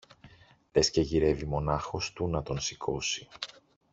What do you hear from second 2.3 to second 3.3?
τον σηκώσει.